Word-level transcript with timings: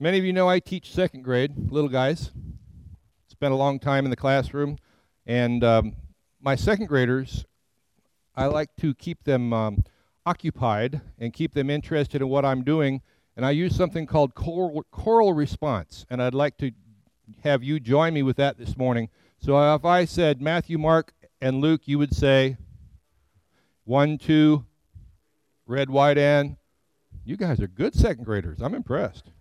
Many 0.00 0.16
of 0.16 0.24
you 0.24 0.32
know 0.32 0.48
I 0.48 0.60
teach 0.60 0.94
second 0.94 1.24
grade, 1.24 1.72
little 1.72 1.90
guys. 1.90 2.30
Spent 3.26 3.52
a 3.52 3.56
long 3.56 3.80
time 3.80 4.04
in 4.04 4.10
the 4.10 4.16
classroom, 4.16 4.78
and 5.26 5.64
um, 5.64 5.96
my 6.40 6.54
second 6.54 6.86
graders, 6.86 7.44
I 8.36 8.46
like 8.46 8.70
to 8.76 8.94
keep 8.94 9.24
them 9.24 9.52
um, 9.52 9.82
occupied 10.24 11.00
and 11.18 11.32
keep 11.32 11.52
them 11.52 11.68
interested 11.68 12.22
in 12.22 12.28
what 12.28 12.44
I'm 12.44 12.62
doing. 12.62 13.02
And 13.36 13.44
I 13.44 13.50
use 13.50 13.74
something 13.74 14.06
called 14.06 14.36
choral, 14.36 14.84
choral 14.92 15.32
response, 15.32 16.06
and 16.08 16.22
I'd 16.22 16.32
like 16.32 16.58
to 16.58 16.70
have 17.42 17.64
you 17.64 17.80
join 17.80 18.14
me 18.14 18.22
with 18.22 18.36
that 18.36 18.56
this 18.56 18.76
morning. 18.76 19.08
So 19.40 19.74
if 19.74 19.84
I 19.84 20.04
said 20.04 20.40
Matthew, 20.40 20.78
Mark, 20.78 21.12
and 21.40 21.60
Luke, 21.60 21.82
you 21.86 21.98
would 21.98 22.14
say 22.14 22.56
one, 23.82 24.16
two, 24.16 24.64
red, 25.66 25.90
white, 25.90 26.18
and 26.18 26.56
you 27.24 27.36
guys 27.36 27.58
are 27.58 27.66
good 27.66 27.96
second 27.96 28.22
graders. 28.22 28.62
I'm 28.62 28.74
impressed. 28.76 29.32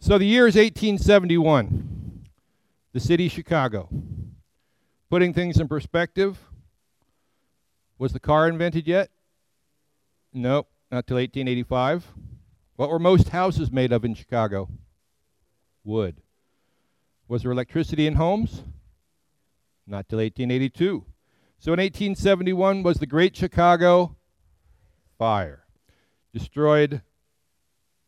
So 0.00 0.16
the 0.16 0.24
year 0.24 0.46
is 0.46 0.54
1871, 0.54 2.22
the 2.92 3.00
city 3.00 3.26
of 3.26 3.32
Chicago. 3.32 3.88
Putting 5.10 5.34
things 5.34 5.58
in 5.58 5.66
perspective, 5.66 6.38
was 7.98 8.12
the 8.12 8.20
car 8.20 8.48
invented 8.48 8.86
yet? 8.86 9.10
Nope, 10.32 10.68
not 10.92 11.06
till 11.06 11.16
1885. 11.16 12.06
What 12.76 12.90
were 12.90 13.00
most 13.00 13.30
houses 13.30 13.72
made 13.72 13.92
of 13.92 14.04
in 14.04 14.14
Chicago? 14.14 14.68
Wood. 15.82 16.22
Was 17.26 17.42
there 17.42 17.50
electricity 17.50 18.06
in 18.06 18.14
homes? 18.14 18.62
Not 19.84 20.08
till 20.08 20.18
1882. 20.20 21.04
So 21.58 21.72
in 21.72 21.80
1871 21.80 22.84
was 22.84 22.98
the 22.98 23.06
Great 23.06 23.36
Chicago 23.36 24.16
Fire. 25.18 25.64
Destroyed 26.32 27.02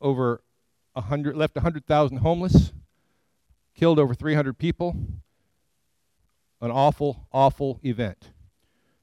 over 0.01 0.43
100, 1.01 1.37
left 1.37 1.57
100,000 1.57 2.19
homeless, 2.19 2.73
killed 3.75 3.99
over 3.99 4.15
300 4.15 4.59
people. 4.59 4.97
An 6.61 6.71
awful, 6.71 7.27
awful 7.33 7.81
event. 7.83 8.31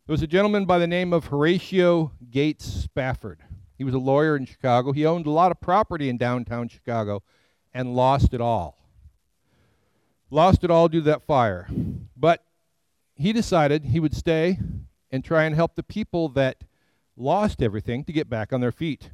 There 0.05 0.13
was 0.13 0.21
a 0.21 0.27
gentleman 0.27 0.65
by 0.65 0.77
the 0.79 0.87
name 0.87 1.11
of 1.11 1.25
Horatio 1.25 2.11
Gates 2.29 2.65
Spafford. 2.65 3.41
He 3.77 3.83
was 3.83 3.93
a 3.93 3.99
lawyer 3.99 4.35
in 4.35 4.45
Chicago. 4.45 4.91
He 4.91 5.05
owned 5.05 5.25
a 5.25 5.31
lot 5.31 5.51
of 5.51 5.59
property 5.59 6.07
in 6.07 6.17
downtown 6.17 6.67
Chicago 6.67 7.23
and 7.73 7.95
lost 7.95 8.33
it 8.33 8.41
all. 8.41 8.77
Lost 10.29 10.63
it 10.63 10.71
all 10.71 10.87
due 10.87 10.99
to 10.99 11.05
that 11.05 11.23
fire. 11.23 11.67
But 12.15 12.43
he 13.15 13.33
decided 13.33 13.85
he 13.85 13.99
would 13.99 14.15
stay 14.15 14.59
and 15.11 15.23
try 15.23 15.43
and 15.45 15.55
help 15.55 15.75
the 15.75 15.83
people 15.83 16.29
that 16.29 16.63
lost 17.15 17.61
everything 17.61 18.03
to 18.05 18.13
get 18.13 18.29
back 18.29 18.53
on 18.53 18.61
their 18.61 18.71
feet. 18.71 19.09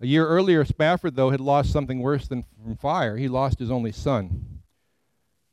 A 0.00 0.06
year 0.06 0.26
earlier, 0.26 0.64
Spafford, 0.64 1.16
though, 1.16 1.30
had 1.30 1.40
lost 1.40 1.72
something 1.72 2.00
worse 2.00 2.28
than 2.28 2.44
from 2.62 2.76
fire. 2.76 3.16
He 3.16 3.28
lost 3.28 3.58
his 3.58 3.70
only 3.70 3.92
son. 3.92 4.60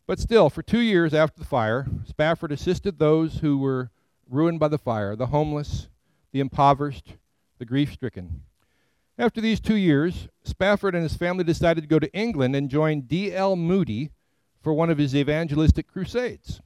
But 0.06 0.20
still, 0.20 0.50
for 0.50 0.62
two 0.62 0.82
years 0.82 1.14
after 1.14 1.40
the 1.40 1.46
fire, 1.46 1.88
Spafford 2.06 2.52
assisted 2.52 3.00
those 3.00 3.40
who 3.40 3.58
were 3.58 3.90
ruined 4.30 4.60
by 4.60 4.68
the 4.68 4.78
fire 4.78 5.16
the 5.16 5.28
homeless, 5.28 5.88
the 6.34 6.42
impoverished, 6.42 7.14
the 7.58 7.66
grief 7.66 7.94
stricken. 7.94 8.42
After 9.18 9.40
these 9.40 9.62
two 9.62 9.76
years, 9.76 10.28
Spafford 10.44 10.96
and 10.96 11.04
his 11.04 11.16
family 11.16 11.44
decided 11.44 11.82
to 11.82 11.88
go 11.88 12.00
to 12.00 12.14
England 12.14 12.56
and 12.56 12.70
join 12.70 13.02
D.L. 13.02 13.56
Moody 13.56 14.12
for 14.62 14.74
one 14.74 14.90
of 14.90 14.98
his 14.98 15.16
evangelistic 15.16 15.88
crusades. 15.88 16.62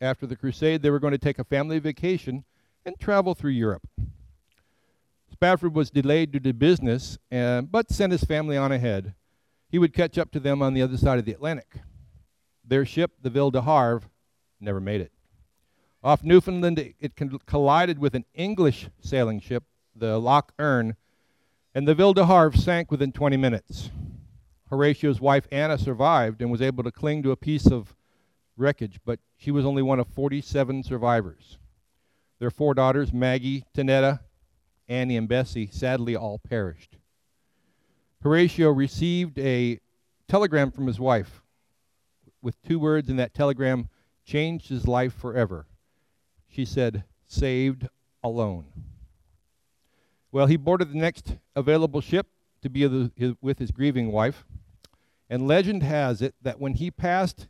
After 0.00 0.26
the 0.26 0.36
crusade, 0.36 0.82
they 0.82 0.90
were 0.90 1.00
going 1.00 1.12
to 1.12 1.18
take 1.18 1.38
a 1.38 1.44
family 1.44 1.78
vacation 1.78 2.44
and 2.84 2.98
travel 2.98 3.34
through 3.34 3.52
Europe. 3.52 3.88
Spafford 5.40 5.74
was 5.74 5.90
delayed 5.90 6.32
due 6.32 6.38
to 6.38 6.52
business, 6.52 7.16
uh, 7.32 7.62
but 7.62 7.90
sent 7.90 8.12
his 8.12 8.22
family 8.22 8.58
on 8.58 8.72
ahead. 8.72 9.14
He 9.70 9.78
would 9.78 9.94
catch 9.94 10.18
up 10.18 10.30
to 10.32 10.38
them 10.38 10.60
on 10.60 10.74
the 10.74 10.82
other 10.82 10.98
side 10.98 11.18
of 11.18 11.24
the 11.24 11.32
Atlantic. 11.32 11.76
Their 12.62 12.84
ship, 12.84 13.12
the 13.22 13.30
Ville 13.30 13.50
de 13.50 13.62
Havre, 13.62 14.02
never 14.60 14.82
made 14.82 15.00
it. 15.00 15.12
Off 16.04 16.22
Newfoundland, 16.22 16.78
it 16.78 17.12
collided 17.46 17.98
with 17.98 18.14
an 18.14 18.26
English 18.34 18.90
sailing 19.00 19.40
ship, 19.40 19.64
the 19.96 20.18
Loch 20.18 20.52
Earn, 20.58 20.94
and 21.74 21.88
the 21.88 21.94
Ville 21.94 22.12
de 22.12 22.26
Havre 22.26 22.58
sank 22.58 22.90
within 22.90 23.10
20 23.10 23.38
minutes. 23.38 23.88
Horatio's 24.70 25.22
wife 25.22 25.48
Anna 25.50 25.78
survived 25.78 26.42
and 26.42 26.50
was 26.50 26.60
able 26.60 26.84
to 26.84 26.92
cling 26.92 27.22
to 27.22 27.30
a 27.30 27.36
piece 27.36 27.66
of 27.66 27.94
wreckage, 28.58 29.00
but 29.06 29.20
she 29.38 29.50
was 29.50 29.64
only 29.64 29.80
one 29.80 30.00
of 30.00 30.06
47 30.08 30.82
survivors. 30.82 31.56
Their 32.40 32.50
four 32.50 32.74
daughters, 32.74 33.10
Maggie, 33.10 33.64
Tanetta, 33.74 34.20
Annie, 34.90 35.16
and 35.16 35.28
Bessie, 35.28 35.68
sadly 35.70 36.16
all 36.16 36.38
perished. 36.38 36.96
Horatio 38.22 38.70
received 38.70 39.38
a 39.38 39.78
telegram 40.28 40.70
from 40.70 40.86
his 40.86 40.98
wife 40.98 41.42
with 42.42 42.60
two 42.62 42.78
words 42.78 43.08
in 43.08 43.16
that 43.16 43.32
telegram 43.32 43.88
changed 44.24 44.68
his 44.68 44.86
life 44.86 45.14
forever. 45.14 45.66
She 46.48 46.64
said, 46.64 47.04
saved 47.26 47.86
alone. 48.22 48.66
Well, 50.32 50.46
he 50.46 50.56
boarded 50.56 50.92
the 50.92 50.98
next 50.98 51.36
available 51.54 52.00
ship 52.00 52.26
to 52.62 52.68
be 52.68 52.86
with 53.40 53.58
his 53.58 53.70
grieving 53.70 54.10
wife. 54.10 54.44
And 55.28 55.46
legend 55.46 55.84
has 55.84 56.20
it 56.20 56.34
that 56.42 56.60
when 56.60 56.74
he 56.74 56.90
passed 56.90 57.46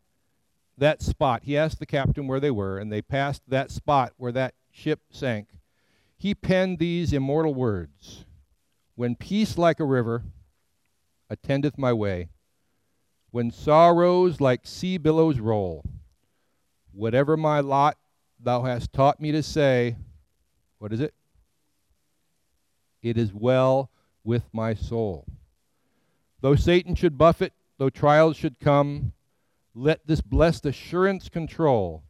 that 0.77 1.03
spot, 1.03 1.43
he 1.45 1.57
asked 1.57 1.78
the 1.78 1.87
captain 1.87 2.27
where 2.27 2.41
they 2.41 2.51
were, 2.51 2.78
and 2.78 2.93
they 2.93 3.03
passed 3.03 3.43
that 3.49 3.71
spot 3.71 4.12
where 4.19 4.33
that 4.33 4.55
ship 4.71 5.01
sank. 5.11 5.49
He 6.21 6.35
penned 6.35 6.79
these 6.79 7.15
immortal 7.15 7.55
words 7.55 8.27
When 8.95 9.17
peace 9.17 9.57
like 9.57 9.81
a 9.81 9.87
river 9.87 10.23
attendeth 11.31 11.79
my 11.79 11.95
way, 11.95 12.29
when 13.31 13.51
sorrows 13.51 14.39
like 14.39 14.67
sea 14.67 14.99
billows 14.99 15.41
roll. 15.41 15.83
Whatever 16.93 17.39
my 17.39 17.61
lot, 17.61 17.97
thou 18.39 18.65
hast 18.65 18.93
taught 18.93 19.19
me 19.19 19.33
to 19.33 19.43
say, 19.43 19.97
what 20.79 20.93
is 20.93 21.01
it? 21.01 21.15
It 23.03 23.17
is 23.17 23.33
well 23.33 23.91
with 24.23 24.45
my 24.53 24.75
soul. 24.75 25.25
Though 26.43 26.57
Satan 26.57 26.97
should 26.97 27.17
buffet, 27.17 27.55
though 27.79 27.89
trials 27.89 28.37
should 28.37 28.61
come, 28.61 29.15
let 29.75 30.07
this 30.07 30.21
blessed 30.21 30.67
assurance 30.67 31.31
control 31.31 32.03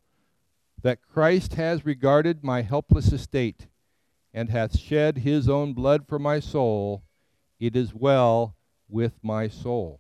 that 0.83 1.01
Christ 1.01 1.55
has 1.55 1.87
regarded 1.87 2.43
my 2.43 2.63
helpless 2.63 3.13
estate 3.13 3.69
and 4.33 4.51
hath 4.51 4.79
shed 4.79 5.19
his 5.19 5.49
own 5.49 5.73
blood 5.73 6.07
for 6.07 6.19
my 6.19 6.41
soul. 6.41 7.03
It 7.59 7.77
is 7.77 7.95
well 7.95 8.57
with 8.89 9.13
my 9.23 9.49
soul. 9.49 9.99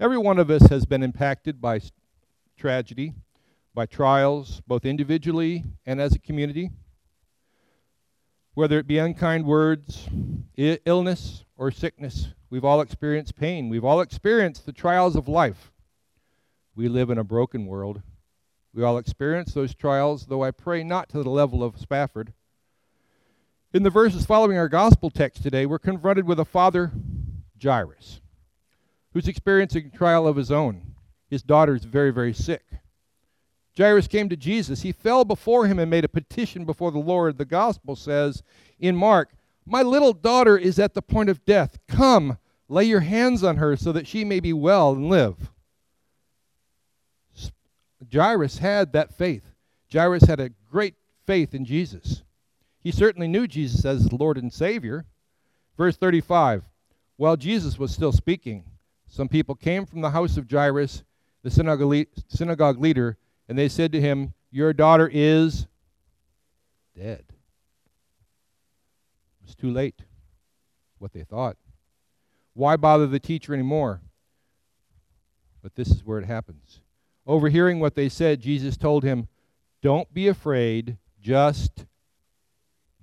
Every 0.00 0.18
one 0.18 0.38
of 0.38 0.50
us 0.50 0.68
has 0.68 0.84
been 0.84 1.02
impacted 1.02 1.60
by 1.60 1.80
tragedy, 2.56 3.14
by 3.74 3.86
trials, 3.86 4.60
both 4.66 4.84
individually 4.84 5.64
and 5.86 6.00
as 6.00 6.14
a 6.14 6.18
community. 6.18 6.70
Whether 8.54 8.78
it 8.78 8.86
be 8.86 8.98
unkind 8.98 9.46
words, 9.46 10.08
illness, 10.56 11.44
or 11.56 11.70
sickness, 11.70 12.28
we've 12.50 12.64
all 12.64 12.80
experienced 12.80 13.36
pain. 13.36 13.68
We've 13.68 13.84
all 13.84 14.00
experienced 14.00 14.66
the 14.66 14.72
trials 14.72 15.16
of 15.16 15.28
life. 15.28 15.72
We 16.74 16.88
live 16.88 17.08
in 17.08 17.18
a 17.18 17.24
broken 17.24 17.66
world. 17.66 18.02
We 18.74 18.82
all 18.82 18.98
experience 18.98 19.54
those 19.54 19.74
trials, 19.74 20.26
though 20.26 20.42
I 20.42 20.50
pray 20.50 20.82
not 20.82 21.08
to 21.10 21.22
the 21.22 21.30
level 21.30 21.62
of 21.62 21.78
Spafford. 21.78 22.32
In 23.72 23.82
the 23.82 23.90
verses 23.90 24.26
following 24.26 24.58
our 24.58 24.68
gospel 24.68 25.08
text 25.10 25.42
today, 25.42 25.64
we're 25.64 25.78
confronted 25.78 26.26
with 26.26 26.38
a 26.38 26.44
father, 26.44 26.92
Jairus 27.62 28.20
who's 29.12 29.28
experiencing 29.28 29.90
a 29.92 29.96
trial 29.96 30.26
of 30.26 30.36
his 30.36 30.50
own. 30.50 30.94
His 31.28 31.42
daughter 31.42 31.74
is 31.74 31.84
very, 31.84 32.10
very 32.10 32.32
sick. 32.32 32.64
Jairus 33.76 34.06
came 34.06 34.28
to 34.28 34.36
Jesus. 34.36 34.82
He 34.82 34.92
fell 34.92 35.24
before 35.24 35.66
him 35.66 35.78
and 35.78 35.90
made 35.90 36.04
a 36.04 36.08
petition 36.08 36.64
before 36.64 36.90
the 36.90 36.98
Lord. 36.98 37.38
The 37.38 37.44
gospel 37.44 37.96
says 37.96 38.42
in 38.78 38.96
Mark, 38.96 39.30
My 39.64 39.82
little 39.82 40.12
daughter 40.12 40.58
is 40.58 40.78
at 40.78 40.94
the 40.94 41.02
point 41.02 41.30
of 41.30 41.44
death. 41.44 41.78
Come, 41.88 42.38
lay 42.68 42.84
your 42.84 43.00
hands 43.00 43.42
on 43.42 43.56
her 43.56 43.76
so 43.76 43.92
that 43.92 44.06
she 44.06 44.24
may 44.24 44.40
be 44.40 44.52
well 44.52 44.92
and 44.92 45.08
live. 45.08 45.50
Jairus 48.12 48.58
had 48.58 48.92
that 48.92 49.16
faith. 49.16 49.54
Jairus 49.90 50.24
had 50.24 50.40
a 50.40 50.50
great 50.70 50.94
faith 51.24 51.54
in 51.54 51.64
Jesus. 51.64 52.21
He 52.82 52.90
certainly 52.90 53.28
knew 53.28 53.46
Jesus 53.46 53.84
as 53.84 54.02
his 54.02 54.12
Lord 54.12 54.36
and 54.36 54.52
Savior. 54.52 55.06
Verse 55.76 55.96
35 55.96 56.64
While 57.16 57.36
Jesus 57.36 57.78
was 57.78 57.92
still 57.92 58.12
speaking, 58.12 58.64
some 59.08 59.28
people 59.28 59.54
came 59.54 59.86
from 59.86 60.00
the 60.00 60.10
house 60.10 60.36
of 60.36 60.50
Jairus, 60.50 61.04
the 61.42 61.50
synagogue 61.50 62.80
leader, 62.80 63.18
and 63.48 63.58
they 63.58 63.68
said 63.68 63.92
to 63.92 64.00
him, 64.00 64.34
Your 64.50 64.72
daughter 64.72 65.08
is 65.12 65.66
dead. 66.96 67.24
It 69.40 69.46
was 69.46 69.54
too 69.54 69.70
late, 69.70 70.00
what 70.98 71.12
they 71.12 71.24
thought. 71.24 71.56
Why 72.54 72.76
bother 72.76 73.06
the 73.06 73.20
teacher 73.20 73.54
anymore? 73.54 74.00
But 75.62 75.74
this 75.74 75.88
is 75.88 76.04
where 76.04 76.18
it 76.18 76.26
happens. 76.26 76.80
Overhearing 77.26 77.78
what 77.78 77.94
they 77.94 78.08
said, 78.08 78.40
Jesus 78.40 78.76
told 78.76 79.04
him, 79.04 79.28
Don't 79.80 80.12
be 80.12 80.26
afraid, 80.26 80.96
just 81.20 81.86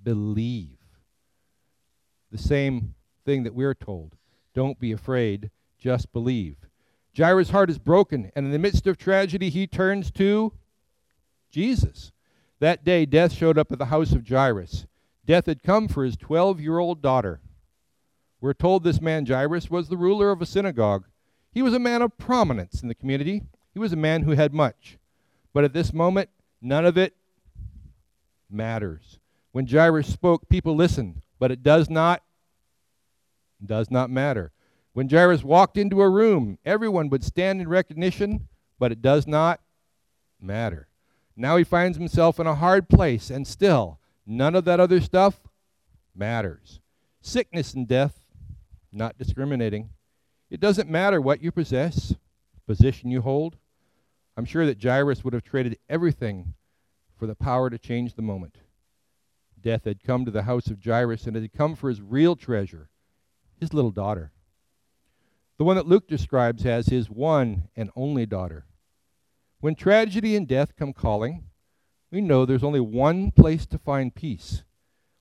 believe. 0.02 0.78
The 2.30 2.38
same 2.38 2.94
thing 3.24 3.42
that 3.44 3.54
we're 3.54 3.74
told. 3.74 4.16
Don't 4.54 4.78
be 4.78 4.92
afraid, 4.92 5.50
just 5.78 6.12
believe. 6.12 6.56
Jairus' 7.16 7.50
heart 7.50 7.70
is 7.70 7.78
broken, 7.78 8.30
and 8.34 8.46
in 8.46 8.52
the 8.52 8.58
midst 8.58 8.86
of 8.86 8.96
tragedy, 8.96 9.50
he 9.50 9.66
turns 9.66 10.10
to 10.12 10.52
Jesus. 11.50 12.12
That 12.60 12.84
day, 12.84 13.06
death 13.06 13.32
showed 13.32 13.58
up 13.58 13.72
at 13.72 13.78
the 13.78 13.86
house 13.86 14.12
of 14.12 14.28
Jairus. 14.28 14.86
Death 15.26 15.46
had 15.46 15.62
come 15.62 15.88
for 15.88 16.04
his 16.04 16.16
12 16.16 16.60
year 16.60 16.78
old 16.78 17.02
daughter. 17.02 17.40
We're 18.40 18.54
told 18.54 18.84
this 18.84 19.00
man, 19.00 19.26
Jairus, 19.26 19.70
was 19.70 19.88
the 19.88 19.96
ruler 19.96 20.30
of 20.30 20.40
a 20.40 20.46
synagogue. 20.46 21.06
He 21.52 21.62
was 21.62 21.74
a 21.74 21.78
man 21.78 22.02
of 22.02 22.16
prominence 22.16 22.82
in 22.82 22.88
the 22.88 22.94
community. 22.94 23.42
He 23.72 23.78
was 23.78 23.92
a 23.92 23.96
man 23.96 24.22
who 24.22 24.32
had 24.32 24.52
much. 24.52 24.98
But 25.52 25.64
at 25.64 25.72
this 25.72 25.92
moment, 25.92 26.30
none 26.60 26.86
of 26.86 26.96
it 26.96 27.14
matters. 28.50 29.19
When 29.52 29.66
Jairus 29.66 30.06
spoke, 30.06 30.48
people 30.48 30.74
listened, 30.76 31.22
but 31.38 31.50
it 31.50 31.62
does 31.62 31.90
not 31.90 32.22
does 33.64 33.90
not 33.90 34.10
matter. 34.10 34.52
When 34.92 35.08
Jairus 35.08 35.44
walked 35.44 35.76
into 35.76 36.00
a 36.00 36.08
room, 36.08 36.58
everyone 36.64 37.10
would 37.10 37.22
stand 37.22 37.60
in 37.60 37.68
recognition, 37.68 38.48
but 38.78 38.90
it 38.90 39.02
does 39.02 39.26
not 39.26 39.60
matter. 40.40 40.88
Now 41.36 41.56
he 41.56 41.64
finds 41.64 41.98
himself 41.98 42.40
in 42.40 42.46
a 42.46 42.54
hard 42.54 42.88
place, 42.88 43.30
and 43.30 43.46
still, 43.46 43.98
none 44.26 44.54
of 44.54 44.64
that 44.64 44.80
other 44.80 45.00
stuff 45.00 45.40
matters. 46.14 46.80
Sickness 47.20 47.74
and 47.74 47.86
death, 47.86 48.20
not 48.92 49.18
discriminating. 49.18 49.90
It 50.50 50.60
doesn't 50.60 50.88
matter 50.88 51.20
what 51.20 51.42
you 51.42 51.52
possess, 51.52 52.14
position 52.66 53.10
you 53.10 53.20
hold. 53.20 53.56
I'm 54.36 54.44
sure 54.44 54.66
that 54.66 54.82
Jairus 54.82 55.22
would 55.22 55.34
have 55.34 55.44
traded 55.44 55.78
everything 55.88 56.54
for 57.16 57.26
the 57.26 57.34
power 57.34 57.68
to 57.68 57.78
change 57.78 58.14
the 58.14 58.22
moment. 58.22 58.56
Death 59.62 59.84
had 59.84 60.02
come 60.02 60.24
to 60.24 60.30
the 60.30 60.44
house 60.44 60.68
of 60.68 60.82
Jairus, 60.82 61.26
and 61.26 61.36
it 61.36 61.42
had 61.42 61.52
come 61.52 61.74
for 61.74 61.88
his 61.88 62.00
real 62.00 62.36
treasure, 62.36 62.88
his 63.58 63.74
little 63.74 63.90
daughter. 63.90 64.32
The 65.58 65.64
one 65.64 65.76
that 65.76 65.86
Luke 65.86 66.08
describes 66.08 66.64
as 66.64 66.86
his 66.86 67.10
one 67.10 67.68
and 67.76 67.90
only 67.94 68.24
daughter. 68.24 68.64
When 69.60 69.74
tragedy 69.74 70.34
and 70.34 70.48
death 70.48 70.74
come 70.74 70.94
calling, 70.94 71.44
we 72.10 72.20
know 72.20 72.44
there's 72.44 72.64
only 72.64 72.80
one 72.80 73.30
place 73.30 73.66
to 73.66 73.78
find 73.78 74.14
peace. 74.14 74.64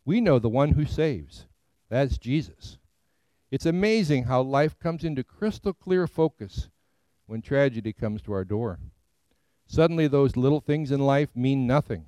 We 0.06 0.22
know 0.22 0.40
the 0.40 0.50
one 0.50 0.72
who 0.72 0.86
saves. 0.86 1.46
That's 1.90 2.18
Jesus. 2.18 2.78
It's 3.52 3.66
amazing 3.66 4.24
how 4.24 4.42
life 4.42 4.80
comes 4.80 5.04
into 5.04 5.24
crystal 5.24 5.74
clear 5.74 6.08
focus 6.08 6.70
when 7.26 7.42
tragedy 7.42 7.94
comes 7.94 8.22
to 8.22 8.34
our 8.34 8.46
door. 8.46 8.80
Suddenly, 9.68 10.08
those 10.08 10.38
little 10.38 10.62
things 10.62 10.90
in 10.92 11.00
life 11.00 11.36
mean 11.36 11.68
nothing. 11.68 12.06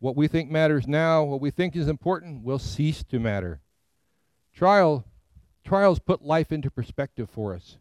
What 0.00 0.16
we 0.16 0.28
think 0.28 0.50
matters 0.50 0.86
now, 0.86 1.24
what 1.24 1.40
we 1.40 1.50
think 1.50 1.74
is 1.74 1.88
important, 1.88 2.44
will 2.44 2.58
cease 2.58 3.02
to 3.04 3.18
matter. 3.18 3.60
Trial, 4.54 5.04
trials 5.64 5.98
put 5.98 6.22
life 6.22 6.52
into 6.52 6.70
perspective 6.70 7.28
for 7.30 7.54
us. 7.54 7.78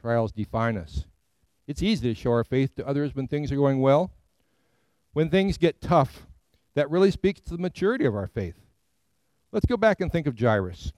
Trials 0.00 0.32
define 0.32 0.76
us. 0.76 1.06
It's 1.66 1.82
easy 1.82 2.12
to 2.12 2.20
show 2.20 2.30
our 2.30 2.44
faith 2.44 2.74
to 2.76 2.86
others 2.86 3.14
when 3.14 3.26
things 3.26 3.50
are 3.50 3.56
going 3.56 3.80
well. 3.80 4.12
When 5.12 5.30
things 5.30 5.58
get 5.58 5.80
tough, 5.80 6.26
that 6.74 6.90
really 6.90 7.10
speaks 7.10 7.40
to 7.40 7.50
the 7.50 7.62
maturity 7.62 8.04
of 8.04 8.14
our 8.14 8.26
faith. 8.26 8.56
Let's 9.50 9.66
go 9.66 9.78
back 9.78 10.00
and 10.00 10.12
think 10.12 10.26
of 10.26 10.38
Jairus. 10.38 10.92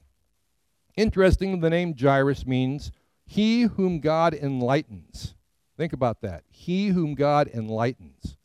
Interesting, 0.97 1.61
the 1.61 1.69
name 1.69 1.95
Jairus 1.97 2.45
means 2.45 2.91
he 3.25 3.61
whom 3.61 3.99
God 3.99 4.33
enlightens. 4.33 5.35
Think 5.77 5.93
about 5.93 6.19
that. 6.21 6.43
He 6.49 6.87
whom 6.87 7.15
God 7.15 7.47
enlightens. 7.53 8.35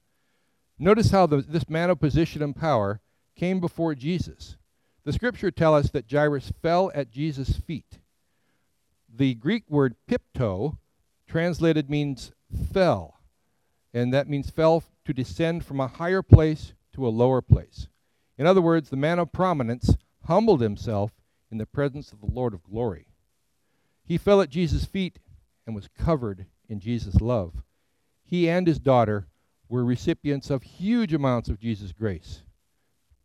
Notice 0.79 1.11
how 1.11 1.27
the, 1.27 1.43
this 1.43 1.69
man 1.69 1.91
of 1.91 2.01
position 2.01 2.43
and 2.43 2.55
power 2.55 3.01
came 3.37 3.61
before 3.61 3.95
Jesus. 3.95 4.57
The 5.05 5.13
scripture 5.13 5.51
tells 5.51 5.87
us 5.87 5.91
that 5.93 6.11
Jairus 6.11 6.53
fell 6.63 6.91
at 6.95 7.11
Jesus' 7.11 7.57
feet. 7.57 7.99
The 9.17 9.35
Greek 9.35 9.65
word 9.69 9.95
pipto, 10.09 10.79
translated, 11.29 11.89
means 11.89 12.33
fell, 12.73 13.21
and 13.93 14.13
that 14.13 14.29
means 14.29 14.51
fell 14.51 14.83
to 15.05 15.13
descend 15.13 15.65
from 15.65 15.79
a 15.79 15.89
higher 15.89 16.23
place 16.23 16.73
to 16.95 17.07
a 17.07 17.11
lower 17.11 17.43
place. 17.43 17.89
In 18.39 18.47
other 18.47 18.63
words, 18.63 18.91
the 18.91 18.97
man 18.97 19.19
of 19.19 19.33
prominence 19.33 19.97
humbled 20.27 20.61
himself 20.61 21.13
in 21.51 21.59
the 21.59 21.67
presence 21.67 22.13
of 22.13 22.21
the 22.21 22.31
Lord 22.31 22.55
of 22.55 22.65
glory. 22.65 23.07
He 24.05 24.19
fell 24.19 24.41
at 24.41 24.51
Jesus' 24.51 24.85
feet 24.85 25.19
and 25.67 25.75
was 25.75 25.89
covered 25.97 26.47
in 26.69 26.81
Jesus' 26.81 27.21
love. 27.21 27.63
He 28.25 28.49
and 28.49 28.67
his 28.67 28.79
daughter 28.79 29.29
were 29.69 29.85
recipients 29.85 30.51
of 30.51 30.63
huge 30.63 31.13
amounts 31.13 31.49
of 31.49 31.59
Jesus' 31.59 31.93
grace. 31.93 32.43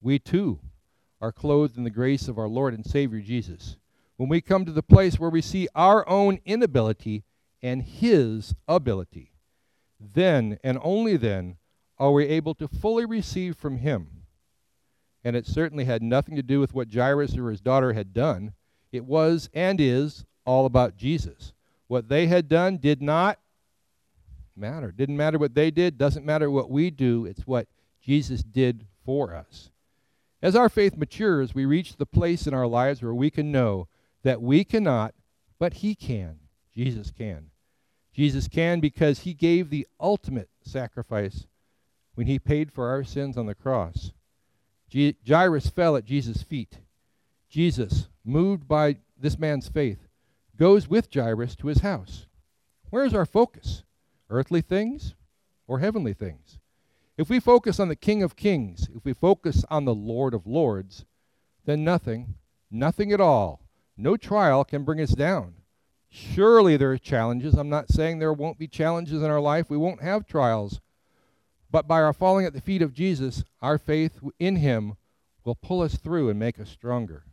We 0.01 0.19
too 0.19 0.59
are 1.21 1.31
clothed 1.31 1.77
in 1.77 1.83
the 1.83 1.89
grace 1.89 2.27
of 2.27 2.37
our 2.37 2.47
Lord 2.47 2.73
and 2.73 2.85
Savior 2.85 3.19
Jesus. 3.19 3.77
When 4.17 4.29
we 4.29 4.41
come 4.41 4.65
to 4.65 4.71
the 4.71 4.83
place 4.83 5.19
where 5.19 5.29
we 5.29 5.41
see 5.41 5.67
our 5.75 6.07
own 6.07 6.39
inability 6.45 7.23
and 7.61 7.81
his 7.81 8.53
ability, 8.67 9.33
then 9.99 10.57
and 10.63 10.79
only 10.81 11.17
then 11.17 11.57
are 11.97 12.11
we 12.11 12.25
able 12.25 12.55
to 12.55 12.67
fully 12.67 13.05
receive 13.05 13.57
from 13.57 13.77
him. 13.77 14.23
And 15.23 15.35
it 15.35 15.45
certainly 15.45 15.83
had 15.83 16.01
nothing 16.01 16.37
to 16.37 16.43
do 16.43 16.61
with 16.61 16.73
what 16.73 16.93
Jairus 16.93 17.37
or 17.37 17.49
his 17.49 17.59
daughter 17.59 17.93
had 17.93 18.13
done. 18.13 18.53
It 18.91 19.03
was 19.03 19.49
and 19.53 19.81
is 19.81 20.25
all 20.45 20.65
about 20.65 20.95
Jesus. 20.95 21.53
What 21.87 22.07
they 22.07 22.27
had 22.27 22.47
done 22.47 22.77
did 22.77 23.01
not 23.01 23.39
matter. 24.59 24.91
Didn't 24.91 25.17
matter 25.17 25.37
what 25.37 25.55
they 25.55 25.71
did, 25.71 25.97
doesn't 25.97 26.25
matter 26.25 26.49
what 26.49 26.69
we 26.69 26.89
do, 26.89 27.25
it's 27.25 27.47
what 27.47 27.67
Jesus 28.01 28.43
did 28.43 28.85
for 29.05 29.33
us. 29.33 29.69
As 30.41 30.55
our 30.55 30.69
faith 30.69 30.95
matures, 30.95 31.53
we 31.53 31.65
reach 31.65 31.97
the 31.97 32.05
place 32.05 32.47
in 32.47 32.53
our 32.53 32.67
lives 32.67 33.01
where 33.01 33.13
we 33.13 33.29
can 33.29 33.51
know 33.51 33.87
that 34.23 34.41
we 34.41 34.63
cannot, 34.63 35.13
but 35.57 35.75
He 35.75 35.95
can. 35.95 36.39
Jesus 36.73 37.11
can. 37.11 37.51
Jesus 38.13 38.47
can 38.47 38.79
because 38.79 39.19
He 39.19 39.33
gave 39.33 39.69
the 39.69 39.87
ultimate 39.99 40.49
sacrifice 40.61 41.45
when 42.15 42.27
He 42.27 42.39
paid 42.39 42.71
for 42.71 42.87
our 42.87 43.03
sins 43.03 43.37
on 43.37 43.45
the 43.45 43.55
cross. 43.55 44.11
Jairus 45.27 45.69
fell 45.69 45.95
at 45.95 46.05
Jesus' 46.05 46.41
feet. 46.41 46.79
Jesus, 47.49 48.07
moved 48.23 48.67
by 48.67 48.97
this 49.17 49.37
man's 49.37 49.67
faith, 49.67 50.07
goes 50.55 50.87
with 50.87 51.13
Jairus 51.13 51.55
to 51.57 51.67
his 51.67 51.79
house. 51.79 52.27
Where 52.89 53.05
is 53.05 53.13
our 53.13 53.25
focus? 53.25 53.83
Earthly 54.29 54.61
things 54.61 55.15
or 55.67 55.79
heavenly 55.79 56.13
things? 56.13 56.59
If 57.17 57.29
we 57.29 57.39
focus 57.39 57.79
on 57.79 57.89
the 57.89 57.95
King 57.95 58.23
of 58.23 58.35
Kings, 58.35 58.87
if 58.95 59.03
we 59.03 59.13
focus 59.13 59.65
on 59.69 59.85
the 59.85 59.93
Lord 59.93 60.33
of 60.33 60.47
Lords, 60.47 61.05
then 61.65 61.83
nothing, 61.83 62.35
nothing 62.71 63.11
at 63.11 63.19
all, 63.19 63.61
no 63.97 64.15
trial 64.15 64.63
can 64.63 64.83
bring 64.83 65.01
us 65.01 65.11
down. 65.11 65.55
Surely 66.09 66.77
there 66.77 66.91
are 66.91 66.97
challenges. 66.97 67.53
I'm 67.53 67.69
not 67.69 67.91
saying 67.91 68.19
there 68.19 68.33
won't 68.33 68.57
be 68.57 68.67
challenges 68.67 69.21
in 69.21 69.29
our 69.29 69.41
life. 69.41 69.69
We 69.69 69.77
won't 69.77 70.01
have 70.01 70.25
trials. 70.25 70.79
But 71.69 71.87
by 71.87 72.01
our 72.01 72.13
falling 72.13 72.45
at 72.45 72.53
the 72.53 72.61
feet 72.61 72.81
of 72.81 72.93
Jesus, 72.93 73.43
our 73.61 73.77
faith 73.77 74.19
in 74.39 74.55
him 74.55 74.95
will 75.43 75.55
pull 75.55 75.81
us 75.81 75.97
through 75.97 76.29
and 76.29 76.39
make 76.39 76.59
us 76.59 76.69
stronger. 76.69 77.25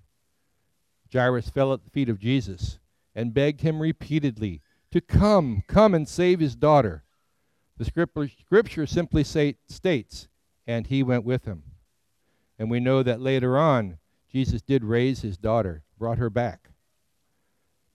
Jairus 1.12 1.48
fell 1.48 1.72
at 1.72 1.84
the 1.84 1.90
feet 1.90 2.08
of 2.08 2.18
Jesus 2.18 2.78
and 3.14 3.32
begged 3.32 3.62
him 3.62 3.80
repeatedly 3.80 4.60
to 4.96 5.00
come, 5.02 5.62
come 5.66 5.94
and 5.94 6.08
save 6.08 6.40
his 6.40 6.56
daughter. 6.56 7.04
The 7.76 7.84
scripture, 7.84 8.30
scripture 8.40 8.86
simply 8.86 9.24
say, 9.24 9.56
states, 9.68 10.26
and 10.66 10.86
he 10.86 11.02
went 11.02 11.22
with 11.22 11.44
him. 11.44 11.64
And 12.58 12.70
we 12.70 12.80
know 12.80 13.02
that 13.02 13.20
later 13.20 13.58
on, 13.58 13.98
Jesus 14.32 14.62
did 14.62 14.82
raise 14.82 15.20
his 15.20 15.36
daughter, 15.36 15.82
brought 15.98 16.16
her 16.16 16.30
back. 16.30 16.70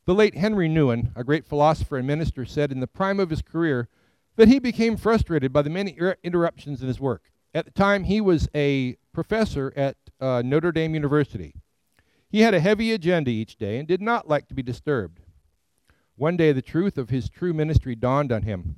The 0.05 0.13
late 0.13 0.35
Henri 0.35 0.69
Nouwen, 0.69 1.11
a 1.15 1.23
great 1.23 1.47
philosopher 1.47 1.97
and 1.97 2.05
minister, 2.05 2.45
said 2.45 2.71
in 2.71 2.81
the 2.81 2.85
prime 2.85 3.19
of 3.19 3.31
his 3.31 3.41
career 3.41 3.89
that 4.35 4.47
he 4.47 4.59
became 4.59 4.95
frustrated 4.95 5.51
by 5.51 5.63
the 5.63 5.71
many 5.71 5.97
er- 5.99 6.17
interruptions 6.21 6.83
in 6.83 6.87
his 6.87 6.99
work. 6.99 7.31
At 7.51 7.65
the 7.65 7.71
time, 7.71 8.03
he 8.03 8.21
was 8.21 8.47
a 8.53 8.95
professor 9.11 9.73
at 9.75 9.97
uh, 10.19 10.43
Notre 10.45 10.71
Dame 10.71 10.93
University. 10.93 11.55
He 12.29 12.41
had 12.41 12.53
a 12.53 12.59
heavy 12.59 12.91
agenda 12.91 13.31
each 13.31 13.57
day 13.57 13.79
and 13.79 13.87
did 13.87 14.03
not 14.03 14.29
like 14.29 14.47
to 14.49 14.53
be 14.53 14.61
disturbed. 14.61 15.20
One 16.15 16.37
day, 16.37 16.51
the 16.51 16.61
truth 16.61 16.97
of 16.97 17.09
his 17.09 17.29
true 17.29 17.53
ministry 17.53 17.95
dawned 17.95 18.31
on 18.31 18.43
him. 18.43 18.77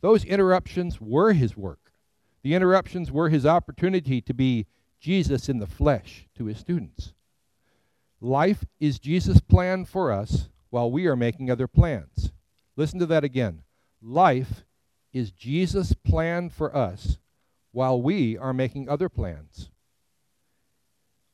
Those 0.00 0.24
interruptions 0.24 1.00
were 1.00 1.32
his 1.32 1.56
work. 1.56 1.92
The 2.42 2.54
interruptions 2.54 3.12
were 3.12 3.28
his 3.28 3.46
opportunity 3.46 4.20
to 4.20 4.34
be 4.34 4.66
Jesus 4.98 5.48
in 5.48 5.58
the 5.58 5.66
flesh 5.66 6.26
to 6.36 6.46
his 6.46 6.58
students. 6.58 7.12
Life 8.20 8.64
is 8.80 8.98
Jesus' 8.98 9.40
plan 9.40 9.84
for 9.84 10.10
us 10.12 10.48
while 10.70 10.90
we 10.90 11.06
are 11.06 11.16
making 11.16 11.50
other 11.50 11.68
plans. 11.68 12.32
Listen 12.76 12.98
to 12.98 13.06
that 13.06 13.24
again. 13.24 13.62
Life 14.00 14.64
is 15.12 15.30
Jesus' 15.30 15.92
plan 15.92 16.48
for 16.48 16.74
us 16.74 17.18
while 17.72 18.00
we 18.00 18.38
are 18.38 18.52
making 18.52 18.88
other 18.88 19.08
plans. 19.08 19.70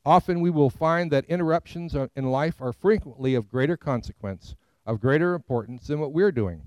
Often 0.05 0.41
we 0.41 0.51
will 0.51 0.71
find 0.71 1.11
that 1.11 1.27
interruptions 1.27 1.95
in 2.17 2.31
life 2.31 2.61
are 2.61 2.73
frequently 2.73 3.35
of 3.35 3.49
greater 3.49 3.77
consequence, 3.77 4.57
of 4.89 5.01
greater 5.01 5.35
importance 5.35 5.87
than 5.87 6.01
what 6.01 6.15
we're 6.15 6.33
doing. 6.33 6.63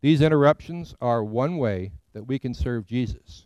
These 0.00 0.22
interruptions 0.22 0.94
are 0.98 1.22
one 1.22 1.58
way 1.58 1.92
that 2.14 2.26
we 2.26 2.38
can 2.38 2.54
serve 2.54 2.86
Jesus. 2.86 3.44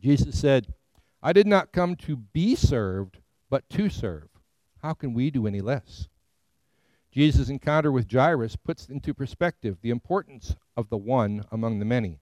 Jesus 0.00 0.38
said, 0.38 0.72
I 1.20 1.32
did 1.32 1.48
not 1.48 1.72
come 1.72 1.96
to 1.96 2.16
be 2.16 2.54
served, 2.54 3.18
but 3.50 3.68
to 3.70 3.90
serve. 3.90 4.28
How 4.80 4.94
can 4.94 5.12
we 5.12 5.28
do 5.32 5.48
any 5.48 5.60
less? 5.60 6.06
Jesus' 7.10 7.48
encounter 7.48 7.90
with 7.90 8.12
Jairus 8.12 8.54
puts 8.54 8.88
into 8.88 9.12
perspective 9.12 9.78
the 9.82 9.90
importance 9.90 10.54
of 10.76 10.88
the 10.88 10.96
one 10.96 11.44
among 11.50 11.80
the 11.80 11.84
many. 11.84 12.20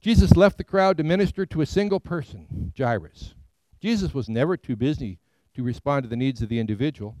Jesus 0.00 0.36
left 0.36 0.58
the 0.58 0.64
crowd 0.64 0.96
to 0.98 1.02
minister 1.02 1.44
to 1.46 1.60
a 1.60 1.66
single 1.66 1.98
person, 1.98 2.72
Jairus. 2.78 3.34
Jesus 3.80 4.14
was 4.14 4.28
never 4.28 4.56
too 4.56 4.76
busy 4.76 5.18
to 5.54 5.64
respond 5.64 6.04
to 6.04 6.08
the 6.08 6.16
needs 6.16 6.40
of 6.40 6.48
the 6.48 6.60
individual. 6.60 7.16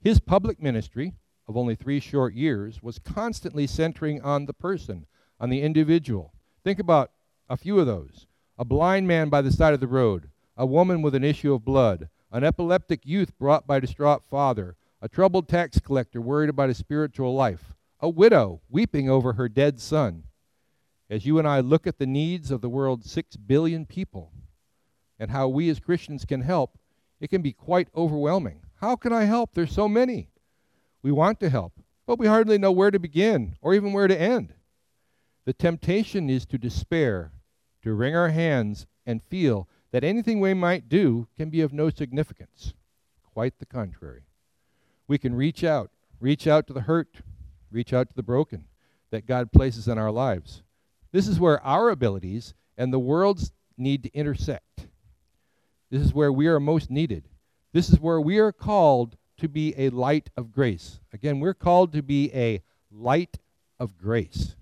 His 0.00 0.20
public 0.20 0.62
ministry, 0.62 1.14
of 1.50 1.56
only 1.56 1.74
three 1.74 2.00
short 2.00 2.32
years, 2.32 2.80
was 2.82 3.00
constantly 3.00 3.66
centering 3.66 4.22
on 4.22 4.46
the 4.46 4.54
person, 4.54 5.04
on 5.40 5.50
the 5.50 5.60
individual. 5.60 6.32
Think 6.62 6.78
about 6.78 7.10
a 7.48 7.56
few 7.56 7.78
of 7.78 7.86
those 7.86 8.26
a 8.56 8.64
blind 8.64 9.08
man 9.08 9.30
by 9.30 9.40
the 9.40 9.50
side 9.50 9.72
of 9.74 9.80
the 9.80 9.86
road, 9.86 10.28
a 10.56 10.66
woman 10.66 11.02
with 11.02 11.14
an 11.14 11.24
issue 11.24 11.52
of 11.52 11.64
blood, 11.64 12.08
an 12.30 12.44
epileptic 12.44 13.04
youth 13.04 13.36
brought 13.38 13.66
by 13.66 13.78
a 13.78 13.80
distraught 13.80 14.22
father, 14.30 14.76
a 15.02 15.08
troubled 15.08 15.48
tax 15.48 15.80
collector 15.80 16.20
worried 16.20 16.50
about 16.50 16.68
his 16.68 16.76
spiritual 16.76 17.34
life, 17.34 17.74
a 18.00 18.08
widow 18.08 18.60
weeping 18.68 19.08
over 19.08 19.32
her 19.32 19.48
dead 19.48 19.80
son. 19.80 20.24
As 21.08 21.26
you 21.26 21.38
and 21.38 21.48
I 21.48 21.60
look 21.60 21.86
at 21.86 21.98
the 21.98 22.06
needs 22.06 22.50
of 22.50 22.60
the 22.60 22.68
world's 22.68 23.10
six 23.10 23.34
billion 23.34 23.86
people 23.86 24.30
and 25.18 25.30
how 25.30 25.48
we 25.48 25.68
as 25.68 25.80
Christians 25.80 26.24
can 26.24 26.42
help, 26.42 26.78
it 27.18 27.28
can 27.28 27.42
be 27.42 27.52
quite 27.52 27.88
overwhelming. 27.96 28.60
How 28.76 28.94
can 28.94 29.12
I 29.12 29.24
help? 29.24 29.54
There's 29.54 29.72
so 29.72 29.88
many. 29.88 30.29
We 31.02 31.12
want 31.12 31.40
to 31.40 31.50
help, 31.50 31.72
but 32.06 32.18
we 32.18 32.26
hardly 32.26 32.58
know 32.58 32.72
where 32.72 32.90
to 32.90 32.98
begin 32.98 33.56
or 33.60 33.74
even 33.74 33.92
where 33.92 34.08
to 34.08 34.20
end. 34.20 34.54
The 35.44 35.52
temptation 35.52 36.28
is 36.28 36.44
to 36.46 36.58
despair, 36.58 37.32
to 37.82 37.94
wring 37.94 38.14
our 38.14 38.28
hands 38.28 38.86
and 39.06 39.22
feel 39.22 39.68
that 39.92 40.04
anything 40.04 40.40
we 40.40 40.54
might 40.54 40.88
do 40.88 41.28
can 41.36 41.50
be 41.50 41.60
of 41.62 41.72
no 41.72 41.90
significance. 41.90 42.74
Quite 43.32 43.58
the 43.58 43.66
contrary. 43.66 44.22
We 45.08 45.18
can 45.18 45.34
reach 45.34 45.64
out, 45.64 45.90
reach 46.20 46.46
out 46.46 46.66
to 46.66 46.72
the 46.72 46.82
hurt, 46.82 47.16
reach 47.70 47.92
out 47.92 48.08
to 48.10 48.14
the 48.14 48.22
broken 48.22 48.66
that 49.10 49.26
God 49.26 49.52
places 49.52 49.88
in 49.88 49.98
our 49.98 50.10
lives. 50.10 50.62
This 51.12 51.26
is 51.26 51.40
where 51.40 51.64
our 51.64 51.90
abilities 51.90 52.54
and 52.76 52.92
the 52.92 52.98
world's 52.98 53.52
need 53.76 54.02
to 54.04 54.14
intersect. 54.14 54.86
This 55.90 56.02
is 56.02 56.14
where 56.14 56.32
we 56.32 56.46
are 56.46 56.60
most 56.60 56.90
needed. 56.90 57.28
This 57.72 57.88
is 57.88 57.98
where 57.98 58.20
we 58.20 58.38
are 58.38 58.52
called 58.52 59.16
to 59.40 59.48
be 59.48 59.74
a 59.76 59.90
light 59.90 60.30
of 60.36 60.52
grace. 60.52 61.00
Again, 61.12 61.40
we're 61.40 61.54
called 61.54 61.92
to 61.92 62.02
be 62.02 62.30
a 62.34 62.62
light 62.90 63.38
of 63.78 63.96
grace. 63.98 64.54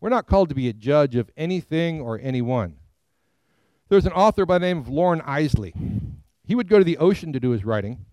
We're 0.00 0.08
not 0.08 0.26
called 0.26 0.48
to 0.48 0.54
be 0.54 0.68
a 0.68 0.72
judge 0.72 1.14
of 1.14 1.30
anything 1.36 2.00
or 2.00 2.18
anyone. 2.20 2.76
There's 3.88 4.06
an 4.06 4.12
author 4.12 4.44
by 4.44 4.58
the 4.58 4.66
name 4.66 4.78
of 4.78 4.88
Loren 4.88 5.20
Eiseley. 5.20 5.74
He 6.44 6.54
would 6.54 6.68
go 6.68 6.78
to 6.78 6.84
the 6.84 6.98
ocean 6.98 7.32
to 7.32 7.40
do 7.40 7.50
his 7.50 7.64
writing, 7.64 8.04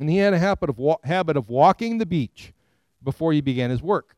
and 0.00 0.10
he 0.10 0.16
had 0.16 0.34
a 0.34 0.38
habit 0.38 0.70
of, 0.70 0.78
wa- 0.78 0.96
habit 1.04 1.36
of 1.36 1.48
walking 1.48 1.98
the 1.98 2.06
beach 2.06 2.52
before 3.02 3.32
he 3.32 3.40
began 3.40 3.70
his 3.70 3.82
work. 3.82 4.16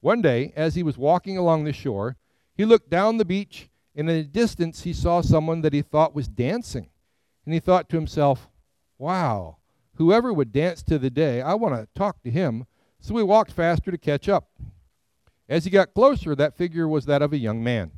One 0.00 0.22
day, 0.22 0.52
as 0.56 0.74
he 0.74 0.82
was 0.82 0.98
walking 0.98 1.38
along 1.38 1.64
the 1.64 1.72
shore, 1.72 2.16
he 2.56 2.64
looked 2.64 2.90
down 2.90 3.18
the 3.18 3.24
beach, 3.24 3.68
and 3.94 4.08
in 4.08 4.16
the 4.16 4.24
distance 4.24 4.82
he 4.82 4.92
saw 4.92 5.20
someone 5.20 5.60
that 5.60 5.72
he 5.72 5.82
thought 5.82 6.14
was 6.14 6.26
dancing. 6.26 6.88
And 7.44 7.54
he 7.54 7.60
thought 7.60 7.88
to 7.90 7.96
himself, 7.96 8.48
Wow, 8.98 9.58
whoever 9.94 10.32
would 10.32 10.52
dance 10.52 10.82
to 10.84 10.98
the 10.98 11.10
day, 11.10 11.40
I 11.40 11.54
want 11.54 11.74
to 11.74 11.88
talk 11.94 12.22
to 12.22 12.30
him. 12.30 12.66
So 13.00 13.14
we 13.14 13.22
walked 13.22 13.52
faster 13.52 13.90
to 13.90 13.98
catch 13.98 14.28
up. 14.28 14.48
As 15.48 15.64
he 15.64 15.70
got 15.70 15.94
closer, 15.94 16.34
that 16.34 16.56
figure 16.56 16.88
was 16.88 17.04
that 17.06 17.22
of 17.22 17.32
a 17.32 17.38
young 17.38 17.62
man. 17.62 17.90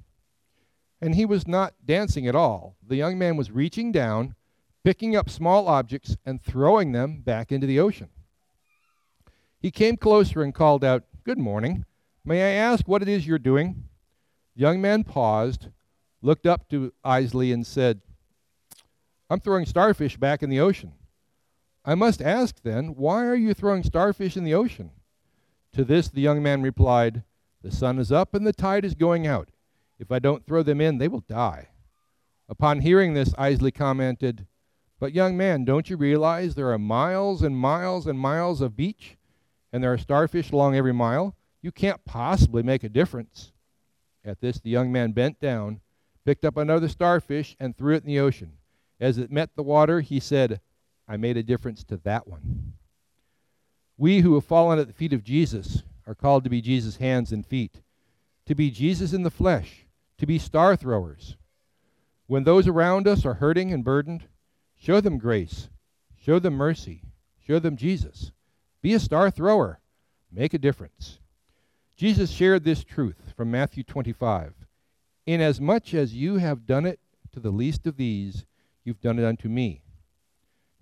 And 1.00 1.14
he 1.14 1.24
was 1.24 1.46
not 1.46 1.74
dancing 1.84 2.26
at 2.26 2.34
all. 2.34 2.76
The 2.86 2.96
young 2.96 3.18
man 3.18 3.36
was 3.36 3.50
reaching 3.50 3.92
down, 3.92 4.34
picking 4.82 5.14
up 5.14 5.30
small 5.30 5.68
objects, 5.68 6.16
and 6.24 6.42
throwing 6.42 6.92
them 6.92 7.20
back 7.20 7.52
into 7.52 7.66
the 7.66 7.78
ocean. 7.78 8.08
He 9.60 9.70
came 9.70 9.96
closer 9.96 10.42
and 10.42 10.54
called 10.54 10.84
out, 10.84 11.04
Good 11.24 11.38
morning. 11.38 11.84
May 12.24 12.42
I 12.42 12.56
ask 12.56 12.86
what 12.88 13.02
it 13.02 13.08
is 13.08 13.26
you're 13.26 13.38
doing? 13.38 13.84
The 14.54 14.62
young 14.62 14.80
man 14.80 15.04
paused, 15.04 15.68
looked 16.22 16.46
up 16.46 16.68
to 16.70 16.92
Eiseley, 17.04 17.52
and 17.52 17.66
said, 17.66 18.00
I'm 19.28 19.40
throwing 19.40 19.66
starfish 19.66 20.16
back 20.16 20.42
in 20.42 20.50
the 20.50 20.60
ocean. 20.60 20.92
I 21.88 21.94
must 21.94 22.20
ask 22.20 22.62
then, 22.62 22.96
why 22.96 23.24
are 23.26 23.36
you 23.36 23.54
throwing 23.54 23.84
starfish 23.84 24.36
in 24.36 24.42
the 24.42 24.54
ocean? 24.54 24.90
To 25.74 25.84
this 25.84 26.08
the 26.08 26.20
young 26.20 26.42
man 26.42 26.60
replied, 26.60 27.22
The 27.62 27.70
sun 27.70 28.00
is 28.00 28.10
up 28.10 28.34
and 28.34 28.44
the 28.44 28.52
tide 28.52 28.84
is 28.84 28.96
going 28.96 29.24
out. 29.24 29.50
If 30.00 30.10
I 30.10 30.18
don't 30.18 30.44
throw 30.44 30.64
them 30.64 30.80
in, 30.80 30.98
they 30.98 31.06
will 31.06 31.20
die. 31.20 31.68
Upon 32.48 32.80
hearing 32.80 33.14
this, 33.14 33.32
Eiseley 33.34 33.72
commented, 33.72 34.46
But 34.98 35.14
young 35.14 35.36
man, 35.36 35.64
don't 35.64 35.88
you 35.88 35.96
realize 35.96 36.54
there 36.54 36.72
are 36.72 36.78
miles 36.78 37.42
and 37.42 37.56
miles 37.56 38.08
and 38.08 38.18
miles 38.18 38.60
of 38.60 38.76
beach, 38.76 39.16
and 39.72 39.82
there 39.82 39.92
are 39.92 39.98
starfish 39.98 40.50
along 40.50 40.74
every 40.74 40.92
mile? 40.92 41.36
You 41.62 41.70
can't 41.70 42.04
possibly 42.04 42.64
make 42.64 42.82
a 42.82 42.88
difference. 42.88 43.52
At 44.24 44.40
this, 44.40 44.58
the 44.58 44.70
young 44.70 44.90
man 44.90 45.12
bent 45.12 45.38
down, 45.38 45.80
picked 46.24 46.44
up 46.44 46.56
another 46.56 46.88
starfish, 46.88 47.56
and 47.60 47.76
threw 47.76 47.94
it 47.94 48.02
in 48.02 48.08
the 48.08 48.18
ocean. 48.18 48.54
As 48.98 49.18
it 49.18 49.30
met 49.30 49.50
the 49.54 49.62
water, 49.62 50.00
he 50.00 50.18
said, 50.18 50.60
I 51.08 51.16
made 51.16 51.36
a 51.36 51.42
difference 51.42 51.84
to 51.84 51.96
that 51.98 52.26
one. 52.26 52.74
We 53.96 54.20
who 54.20 54.34
have 54.34 54.44
fallen 54.44 54.78
at 54.78 54.86
the 54.86 54.92
feet 54.92 55.12
of 55.12 55.24
Jesus 55.24 55.82
are 56.06 56.14
called 56.14 56.44
to 56.44 56.50
be 56.50 56.60
Jesus' 56.60 56.96
hands 56.96 57.32
and 57.32 57.46
feet, 57.46 57.80
to 58.46 58.54
be 58.54 58.70
Jesus 58.70 59.12
in 59.12 59.22
the 59.22 59.30
flesh, 59.30 59.86
to 60.18 60.26
be 60.26 60.38
star 60.38 60.76
throwers. 60.76 61.36
When 62.26 62.44
those 62.44 62.66
around 62.66 63.06
us 63.06 63.24
are 63.24 63.34
hurting 63.34 63.72
and 63.72 63.84
burdened, 63.84 64.24
show 64.74 65.00
them 65.00 65.18
grace, 65.18 65.68
show 66.20 66.38
them 66.38 66.54
mercy, 66.54 67.02
show 67.46 67.58
them 67.58 67.76
Jesus. 67.76 68.32
Be 68.82 68.92
a 68.94 69.00
star 69.00 69.30
thrower, 69.30 69.80
make 70.30 70.52
a 70.52 70.58
difference. 70.58 71.18
Jesus 71.96 72.30
shared 72.30 72.64
this 72.64 72.84
truth 72.84 73.32
from 73.36 73.50
Matthew 73.50 73.82
25. 73.82 74.54
Inasmuch 75.26 75.94
as 75.94 76.14
you 76.14 76.36
have 76.36 76.66
done 76.66 76.84
it 76.84 77.00
to 77.32 77.40
the 77.40 77.50
least 77.50 77.86
of 77.86 77.96
these, 77.96 78.44
you've 78.84 79.00
done 79.00 79.18
it 79.18 79.24
unto 79.24 79.48
me. 79.48 79.82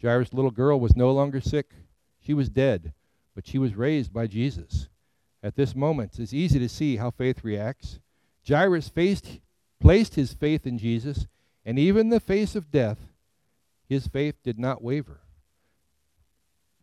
Jairus' 0.01 0.33
little 0.33 0.51
girl 0.51 0.79
was 0.81 0.97
no 0.97 1.11
longer 1.13 1.41
sick. 1.41 1.73
She 2.21 2.35
was 2.35 2.49
dead, 2.49 2.93
but 3.35 3.47
she 3.47 3.59
was 3.59 3.75
raised 3.75 4.13
by 4.13 4.27
Jesus. 4.27 4.89
At 5.43 5.57
this 5.57 5.75
moment, 5.75 6.19
it's 6.19 6.33
easy 6.33 6.59
to 6.59 6.69
see 6.69 6.97
how 6.97 7.11
faith 7.11 7.45
reacts. 7.45 8.01
Jairus 8.47 8.89
faced, 8.89 9.41
placed 9.81 10.15
his 10.15 10.33
faith 10.33 10.67
in 10.67 10.79
Jesus, 10.79 11.27
and 11.65 11.79
even 11.79 12.03
in 12.03 12.09
the 12.11 12.21
face 12.21 12.55
of 12.57 12.71
death, 12.71 12.99
his 13.89 14.07
faith 14.07 14.37
did 14.43 14.59
not 14.59 14.83
waver. 14.83 15.21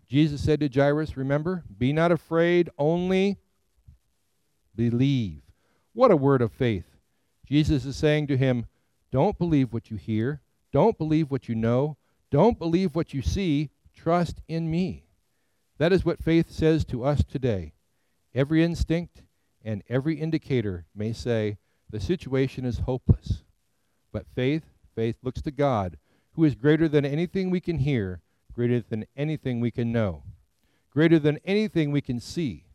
Jesus 0.08 0.44
said 0.44 0.60
to 0.60 0.68
Jairus, 0.68 1.16
Remember, 1.16 1.64
be 1.78 1.94
not 1.94 2.12
afraid, 2.12 2.70
only 2.78 3.38
believe. 4.76 5.42
What 5.94 6.12
a 6.12 6.18
word 6.18 6.42
of 6.42 6.52
faith. 6.52 6.86
Jesus 7.46 7.86
is 7.86 7.96
saying 7.96 8.28
to 8.28 8.38
him, 8.38 8.68
Don't 9.12 9.38
believe 9.38 9.74
what 9.74 9.90
you 9.90 9.98
hear, 9.98 10.42
don't 10.72 10.98
believe 10.98 11.32
what 11.32 11.50
you 11.50 11.56
know, 11.56 11.98
don't 12.32 12.58
believe 12.58 12.96
what 12.96 13.14
you 13.14 13.22
see, 13.22 13.70
trust 13.94 14.42
in 14.48 14.72
me. 14.72 15.04
That 15.78 15.92
is 15.92 16.06
what 16.06 16.24
faith 16.24 16.50
says 16.50 16.86
to 16.86 17.04
us 17.04 17.24
today. 17.24 17.74
Every 18.34 18.64
instinct 18.64 19.22
and 19.64 19.84
every 19.90 20.16
indicator 20.16 20.86
may 20.96 21.14
say 21.14 21.58
the 21.90 22.00
situation 22.00 22.66
is 22.66 22.80
hopeless. 22.80 23.44
But 24.12 24.26
faith, 24.34 24.64
faith 24.96 25.18
looks 25.22 25.42
to 25.44 25.52
God, 25.52 25.98
who 26.34 26.46
is 26.46 26.56
greater 26.56 26.88
than 26.88 27.06
anything 27.06 27.50
we 27.50 27.60
can 27.60 27.80
hear, 27.80 28.22
greater 28.54 28.82
than 28.82 29.06
anything 29.16 29.60
we 29.60 29.72
can 29.72 29.92
know, 29.92 30.24
greater 30.90 31.20
than 31.20 31.40
anything 31.46 31.92
we 31.92 32.02
can 32.02 32.20
see. 32.20 32.66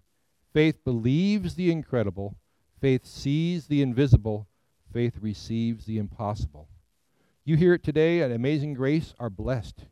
Faith 0.52 0.84
believes 0.84 1.54
the 1.54 1.70
incredible, 1.70 2.36
faith 2.80 3.06
sees 3.06 3.66
the 3.66 3.82
invisible, 3.82 4.48
faith 4.92 5.14
receives 5.20 5.86
the 5.86 5.98
impossible. 5.98 6.68
You 7.48 7.56
hear 7.56 7.74
it 7.74 7.84
today 7.84 8.22
at 8.22 8.32
Amazing 8.32 8.74
Grace 8.74 9.14
are 9.20 9.30
blessed. 9.30 9.84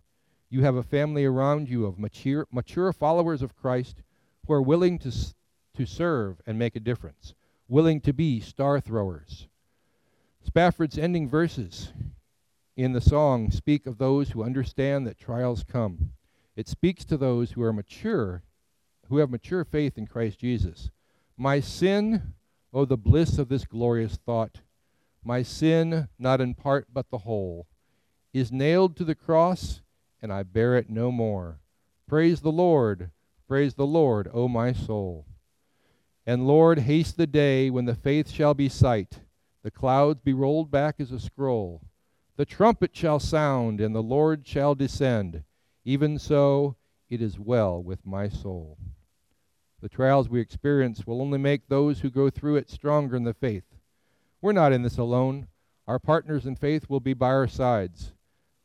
You 0.51 0.63
have 0.63 0.75
a 0.75 0.83
family 0.83 1.25
around 1.25 1.69
you 1.69 1.87
of 1.87 2.01
mature, 2.01 2.49
mature 2.51 2.93
followers 2.93 3.43
of 3.43 3.55
Christ 3.55 4.03
who 4.45 4.55
are 4.55 4.61
willing 4.61 4.99
to, 4.99 5.13
to 5.77 5.87
serve 5.87 6.41
and 6.49 6.59
make 6.59 6.75
a 6.75 6.81
difference, 6.81 7.33
willing 7.69 8.01
to 8.01 8.13
be 8.13 8.41
star 8.41 8.81
throwers. 8.81 9.47
Spafford's 10.45 10.99
ending 10.99 11.29
verses 11.29 11.93
in 12.77 12.93
the 12.93 13.01
song 13.01 13.53
speak 13.53 13.87
of 13.87 13.99
those 13.99 14.31
who 14.31 14.43
understand 14.43 15.07
that 15.07 15.17
trials 15.17 15.63
come. 15.63 16.11
It 16.57 16.67
speaks 16.67 17.05
to 17.05 17.17
those 17.17 17.53
who 17.53 17.63
are 17.63 17.73
mature, 17.73 18.43
who 19.09 19.19
have 19.19 19.31
mature 19.31 19.65
faith 19.65 19.97
in 19.97 20.09
Christ 20.09 20.41
Jesus. 20.41 20.91
My 21.37 21.61
sin, 21.61 22.35
oh, 22.73 22.85
the 22.85 22.97
bliss 22.97 23.39
of 23.39 23.49
this 23.49 23.65
glorious 23.65 24.17
thought. 24.17 24.59
My 25.25 25.43
sin, 25.43 26.09
not 26.19 26.43
in 26.43 26.55
part 26.55 26.89
but 26.93 27.11
the 27.11 27.19
whole, 27.19 27.67
is 28.35 28.53
nailed 28.53 28.95
to 28.97 29.05
the 29.05 29.15
cross, 29.15 29.81
and 30.21 30.31
I 30.31 30.43
bear 30.43 30.77
it 30.77 30.91
no 30.91 31.11
more. 31.11 31.61
Praise 32.07 32.43
the 32.43 32.53
Lord, 32.53 33.11
praise 33.49 33.75
the 33.75 33.87
Lord, 33.87 34.29
O 34.35 34.49
my 34.49 34.73
soul. 34.73 35.25
And 36.27 36.47
Lord, 36.47 36.81
haste 36.81 37.17
the 37.17 37.27
day 37.27 37.71
when 37.71 37.87
the 37.87 37.95
faith 37.95 38.31
shall 38.31 38.53
be 38.53 38.69
sight, 38.69 39.21
the 39.63 39.71
clouds 39.71 40.21
be 40.23 40.35
rolled 40.35 40.71
back 40.71 40.97
as 40.99 41.11
a 41.11 41.19
scroll. 41.19 41.81
The 42.37 42.45
trumpet 42.45 42.95
shall 42.95 43.19
sound, 43.19 43.81
and 43.81 43.95
the 43.95 44.03
Lord 44.03 44.47
shall 44.47 44.75
descend, 44.75 45.45
even 45.85 46.19
so 46.19 46.77
it 47.09 47.23
is 47.23 47.39
well 47.39 47.83
with 47.83 48.05
my 48.05 48.29
soul. 48.29 48.77
The 49.81 49.89
trials 49.89 50.29
we 50.29 50.41
experience 50.41 51.07
will 51.07 51.23
only 51.23 51.39
make 51.39 51.69
those 51.69 52.01
who 52.01 52.11
go 52.11 52.29
through 52.29 52.57
it 52.57 52.69
stronger 52.69 53.17
in 53.17 53.25
the 53.25 53.35
faith. 53.35 53.74
We're 54.45 54.53
not 54.53 54.75
in 54.75 54.83
this 54.83 54.99
alone. 54.99 55.49
Our 55.89 55.99
partners 55.99 56.45
in 56.45 56.55
faith 56.55 56.91
will 56.91 57.01
be 57.01 57.15
by 57.15 57.29
our 57.29 57.49
sides. 57.49 58.13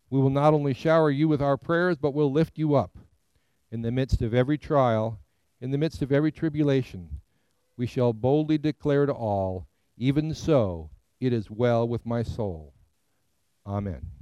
We 0.09 0.19
will 0.19 0.29
not 0.29 0.53
only 0.53 0.73
shower 0.73 1.09
you 1.09 1.29
with 1.29 1.41
our 1.41 1.55
prayers, 1.55 1.95
but 1.95 2.13
will 2.13 2.29
lift 2.29 2.57
you 2.57 2.75
up. 2.75 2.97
In 3.71 3.81
the 3.81 3.89
midst 3.89 4.21
of 4.21 4.33
every 4.33 4.57
trial, 4.57 5.21
in 5.61 5.71
the 5.71 5.77
midst 5.77 6.01
of 6.01 6.11
every 6.11 6.33
tribulation, 6.33 7.21
we 7.77 7.85
shall 7.85 8.11
boldly 8.11 8.57
declare 8.57 9.05
to 9.05 9.13
all, 9.13 9.67
Even 9.95 10.33
so, 10.33 10.89
it 11.21 11.31
is 11.31 11.49
well 11.49 11.87
with 11.87 12.05
my 12.05 12.23
soul. 12.23 12.73
Amen. 13.65 14.18